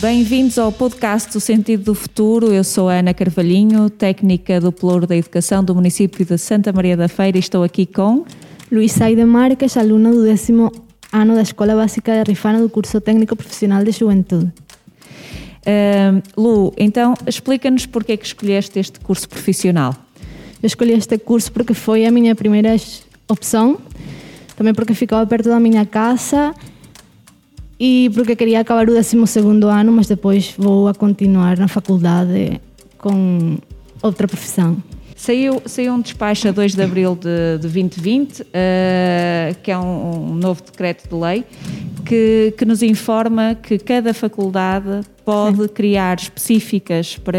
[0.00, 2.54] Bem-vindos ao podcast do Sentido do Futuro.
[2.54, 6.96] Eu sou a Ana Carvalhinho, técnica do Pelouro da Educação do município de Santa Maria
[6.96, 8.24] da Feira e estou aqui com
[8.70, 10.70] Luís Aide Marques, aluna do décimo
[11.12, 14.52] ano da Escola Básica de Rifana do curso Técnico Profissional de Juventude.
[15.66, 19.96] Uh, Lu, então explica-nos porque é que escolheste este curso profissional.
[20.62, 22.76] Eu escolhi este curso porque foi a minha primeira
[23.26, 23.76] opção,
[24.54, 26.54] também porque ficava perto da minha casa
[27.78, 29.16] e porque queria acabar o 12
[29.66, 32.60] ano, mas depois vou a continuar na faculdade
[32.98, 33.56] com
[34.02, 34.76] outra profissão.
[35.18, 38.44] Saiu, saiu um despacho a 2 de abril de, de 2020, uh,
[39.64, 41.44] que é um, um, novo decreto de lei,
[42.06, 45.68] que, que nos informa que cada faculdade pode Sim.
[45.68, 47.38] criar específicas para,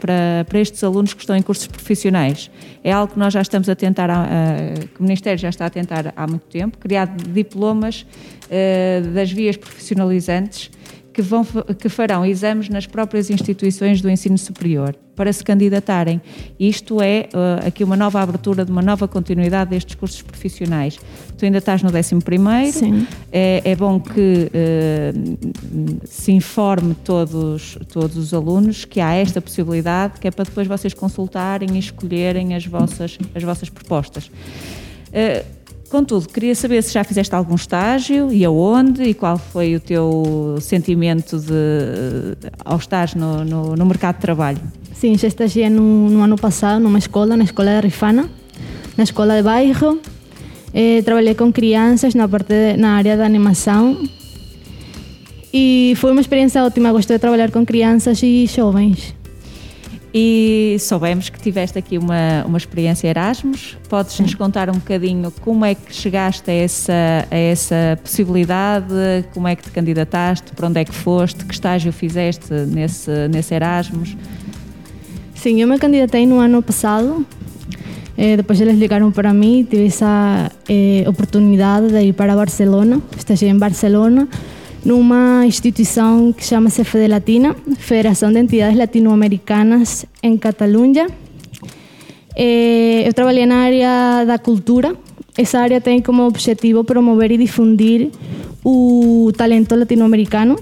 [0.00, 2.48] para, para estes alunos que estão em cursos profissionais.
[2.84, 5.70] É algo que nós já estamos a tentar, uh, que o Ministério já está a
[5.70, 8.06] tentar há muito tempo, criar diplomas
[8.44, 10.70] uh, das vias profissionalizantes
[11.16, 11.46] que, vão,
[11.78, 16.20] que farão exames nas próprias instituições do ensino superior para se candidatarem.
[16.60, 20.98] Isto é uh, aqui uma nova abertura de uma nova continuidade destes cursos profissionais.
[21.38, 23.06] Tu ainda estás no 11 Sim.
[23.32, 30.20] É, é bom que uh, se informe todos, todos os alunos que há esta possibilidade,
[30.20, 34.26] que é para depois vocês consultarem e escolherem as vossas, as vossas propostas.
[34.26, 35.55] Uh,
[35.90, 40.56] Contudo, queria saber se já fizeste algum estágio e aonde e qual foi o teu
[40.60, 44.60] sentimento de, ao estar no, no, no mercado de trabalho.
[44.92, 48.28] Sim, já estagiei no, no, ano passado numa escola, na escola de Rifana,
[48.96, 50.00] na escola de bairro.
[50.74, 53.96] Eh, trabalhei com crianças na, parte de, na área da animação
[55.52, 56.92] e foi uma experiência ótima.
[56.92, 59.14] Gostei de trabalhar com crianças e jovens.
[60.14, 63.76] E soubemos que tiveste aqui uma, uma experiência Erasmus.
[63.88, 68.94] Podes-nos contar um bocadinho como é que chegaste a essa, a essa possibilidade,
[69.34, 73.54] como é que te candidataste, para onde é que foste, que estágio fizeste nesse, nesse
[73.54, 74.16] Erasmus?
[75.34, 77.26] Sim, eu me candidatei no ano passado.
[78.16, 83.02] Eh, depois eles ligaram para mim, tive essa eh, oportunidade de ir para Barcelona.
[83.16, 84.26] Estagiei em Barcelona
[84.86, 91.08] numa instituição que chama-se FEDE Latina, Federação de Entidades Latino-Americanas em Catalunha.
[92.36, 94.94] Eu trabalhei na área da cultura.
[95.36, 98.12] Essa área tem como objetivo promover e difundir
[98.64, 100.56] o talento latino-americano.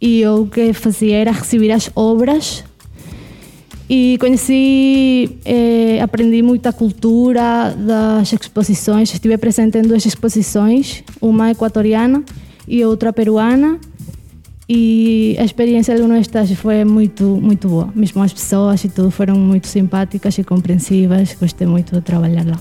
[0.00, 2.62] E eu que fazia era receber as obras
[3.90, 9.12] e conheci, eh, aprendi muita cultura das exposições.
[9.12, 12.22] Estive presente em duas exposições, uma equatoriana
[12.66, 13.78] e outra peruana.
[14.68, 17.90] E a experiência de alguns estágios foi muito, muito boa.
[17.94, 21.36] Mesmo as pessoas e tudo foram muito simpáticas e compreensivas.
[21.38, 22.58] Gostei muito de trabalhar lá.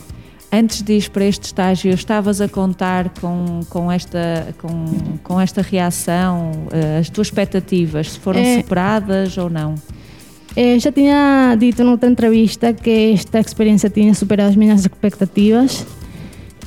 [0.52, 4.86] Antes de ir para este estágio, estavas a contar com, com, esta, com,
[5.24, 6.52] com esta reação?
[6.74, 9.76] Eh, as tuas expectativas foram é, superadas ou não?
[10.54, 15.86] É, já tinha dito noutra entrevista que esta experiência tinha superado as minhas expectativas.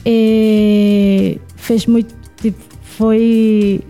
[0.06, 2.14] É, fez muito.
[2.40, 3.80] Tipo, foi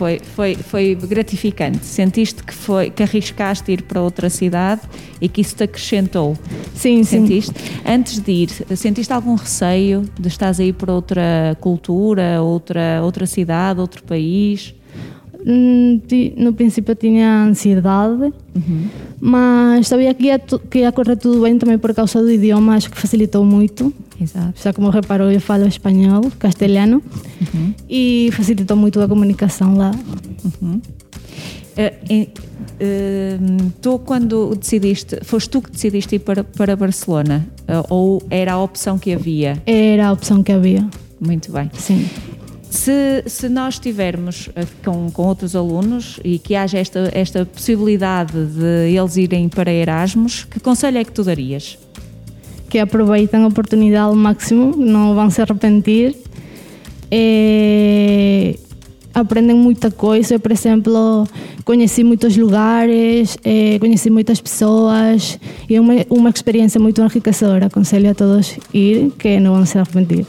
[0.00, 1.84] foi, foi, foi gratificante.
[1.84, 4.80] Sentiste que, foi, que arriscaste ir para outra cidade
[5.20, 6.38] e que isso te acrescentou?
[6.74, 7.52] Sim, sentiste?
[7.52, 7.80] sim.
[7.86, 13.26] Antes de ir, sentiste algum receio de estás a ir para outra cultura, outra, outra
[13.26, 14.74] cidade, outro país?
[15.46, 16.00] Hum,
[16.38, 18.88] no princípio tinha ansiedade, uhum.
[19.20, 22.90] mas sabia que ia, que ia correr tudo bem também por causa do idioma, acho
[22.90, 23.92] que facilitou muito.
[24.20, 24.60] Exato.
[24.62, 27.02] Já como reparou, eu falo espanhol, castelhano,
[27.40, 27.74] uhum.
[27.88, 29.92] e facilitou muito a comunicação lá.
[30.44, 30.80] Uhum.
[31.80, 37.46] Uh, tu, quando decidiste, foste tu que decidiste ir para, para Barcelona?
[37.62, 39.62] Uh, ou era a opção que havia?
[39.66, 40.86] Era a opção que havia.
[41.20, 41.70] Muito bem.
[41.74, 42.08] Sim.
[42.70, 48.32] Se, se nós estivermos eh, com, com outros alunos e que haja esta, esta possibilidade
[48.32, 51.76] de eles irem para Erasmus, que conselho é que tu darias?
[52.70, 56.16] Que aproveitem a oportunidade ao máximo, não vão se arrepender.
[57.10, 58.54] É
[59.14, 60.38] aprendem muita coisa.
[60.38, 61.26] Por exemplo,
[61.64, 65.38] conheci muitos lugares, eh, conheci muitas pessoas
[65.68, 67.66] e é uma, uma experiência muito enriquecedora.
[67.66, 70.24] Aconselho a todos ir, que não vão se arrepender.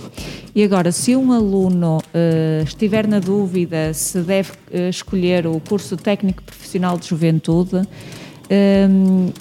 [0.54, 5.96] E agora, se um aluno uh, estiver na dúvida se deve uh, escolher o curso
[5.96, 7.88] técnico profissional de juventude,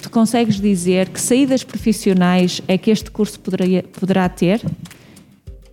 [0.01, 4.61] tu consegues dizer que saídas profissionais é que este curso poderia, poderá ter?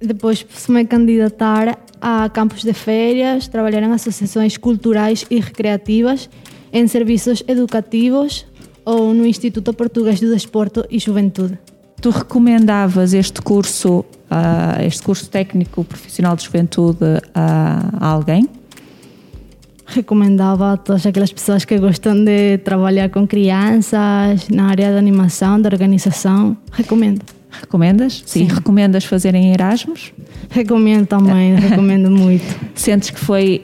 [0.00, 6.28] Depois, se me candidatar a campos de férias, trabalhar em associações culturais e recreativas,
[6.72, 8.46] em serviços educativos
[8.84, 11.58] ou no Instituto Português do Desporto e Juventude.
[12.00, 18.48] Tu recomendavas este curso, uh, este curso técnico profissional de juventude a alguém?
[19.88, 25.60] Recomendava a todas aquelas pessoas que gostam de trabalhar com crianças, na área de animação,
[25.60, 26.56] de organização.
[26.72, 27.22] Recomendo.
[27.50, 28.22] Recomendas?
[28.26, 28.42] Sim.
[28.42, 30.12] E recomendas fazerem Erasmus?
[30.50, 32.44] Recomendo também, recomendo muito.
[32.74, 33.60] Sentes que foi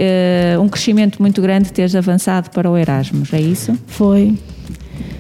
[0.56, 3.78] uh, um crescimento muito grande teres avançado para o Erasmus, é isso?
[3.86, 4.34] Foi.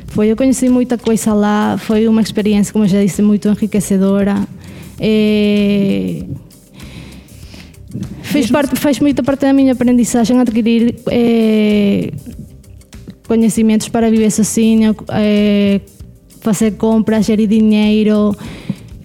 [0.08, 4.36] Foi, eu conheci muita coisa lá, foi uma experiência, como eu já disse, muito enriquecedora.
[8.22, 12.12] Fez, parte, faz muita parte da minha aprendizagem adquirir é,
[13.26, 15.80] conhecimentos para viver sozinho, é,
[16.40, 18.36] fazer compras, gerir dinheiro,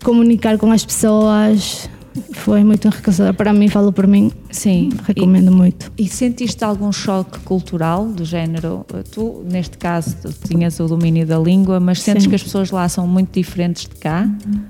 [0.03, 1.89] comunicar com as pessoas.
[2.31, 3.33] Foi muito enriquecedor.
[3.33, 4.31] Para mim, falo por mim.
[4.51, 4.89] Sim.
[5.05, 5.91] Recomendo e, muito.
[5.97, 8.85] E sentiste algum choque cultural do género?
[9.11, 10.15] Tu, neste caso,
[10.47, 12.29] tinhas o domínio da língua, mas sentes Sim.
[12.29, 14.27] que as pessoas lá são muito diferentes de cá?
[14.45, 14.61] Uhum.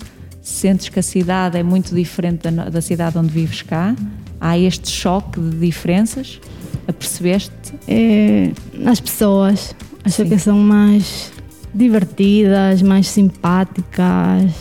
[0.49, 3.95] Sentes que a cidade é muito diferente da, da cidade onde vives cá?
[4.41, 6.41] Há este choque de diferenças?
[6.87, 7.51] Apercebeste?
[7.87, 8.51] É,
[8.85, 9.75] as pessoas.
[10.03, 10.29] Acho Sim.
[10.29, 11.31] que são mais
[11.73, 14.51] divertidas, mais simpáticas.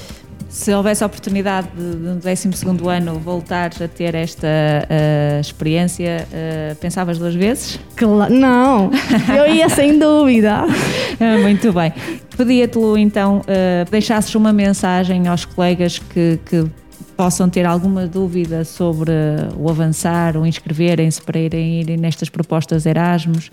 [0.49, 2.49] Se houvesse a oportunidade de, no 12
[2.89, 7.81] ano voltares a ter esta uh, experiência, uh, pensavas duas vezes?
[7.97, 8.91] Claro, não,
[9.37, 10.65] eu ia sem dúvida.
[11.21, 11.93] Ah, muito bem.
[12.39, 16.71] Pedia-te, Lu, então, uh, deixasses uma mensagem aos colegas que, que
[17.17, 19.11] possam ter alguma dúvida sobre
[19.59, 23.51] o avançar ou inscreverem-se para irem, nestas propostas Erasmus.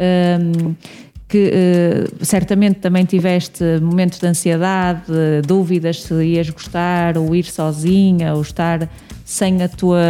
[0.00, 0.74] Um,
[1.28, 5.02] que uh, certamente também tiveste momentos de ansiedade,
[5.46, 8.88] dúvidas se ias gostar, ou ir sozinha, ou estar
[9.24, 10.02] sem a tua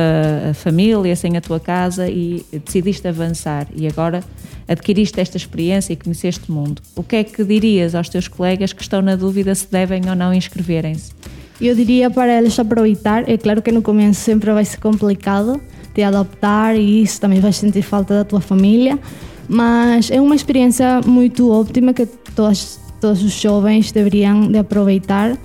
[0.55, 4.25] família, sem a tua casa e decidiste avançar e agora
[4.67, 6.83] adquiriste esta experiência e conheceste o mundo.
[6.97, 10.17] O que é que dirias aos teus colegas que estão na dúvida se devem ou
[10.17, 11.13] não inscreverem-se?
[11.61, 15.61] Eu diria para eles aproveitar, é claro que no começo sempre vai ser complicado
[15.95, 18.99] de adaptar e isso também vai sentir falta da tua família,
[19.49, 25.37] mas é uma experiência muito óptima que todos, todos os jovens deveriam de aproveitar.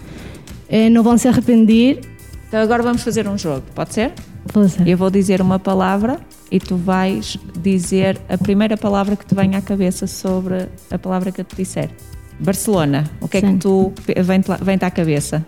[0.68, 2.02] É, não vão se arrepender.
[2.48, 4.14] Então agora vamos fazer um jogo, pode ser?
[4.52, 4.88] Pode ser.
[4.88, 6.20] Eu vou dizer uma palavra
[6.52, 11.32] e tu vais dizer a primeira palavra que te venha à cabeça sobre a palavra
[11.32, 11.90] que eu te disser.
[12.40, 13.48] Barcelona, o que Sim.
[13.48, 13.94] é que tu
[14.24, 15.46] vem-te vem à cabeça?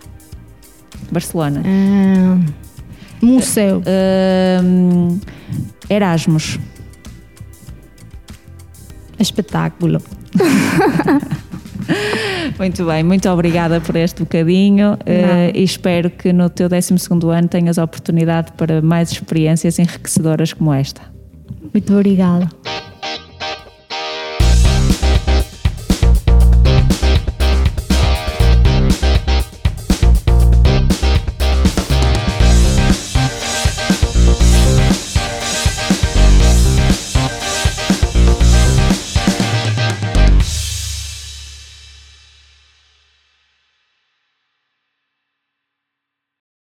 [1.12, 1.62] Barcelona.
[1.62, 3.80] Uh, museu.
[3.80, 5.20] Uh,
[5.90, 6.60] Erasmus
[9.22, 10.02] espetáculo.
[12.58, 16.94] Muito bem, muito obrigada por este bocadinho uh, e espero que no teu 12
[17.34, 21.02] ano tenhas oportunidade para mais experiências enriquecedoras como esta.
[21.74, 22.50] Muito obrigada.